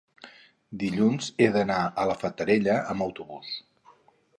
dilluns 0.83 1.29
he 1.45 1.51
d'anar 1.57 1.79
a 2.05 2.09
la 2.13 2.19
Fatarella 2.25 2.83
amb 2.95 3.09
autobús. 3.11 3.59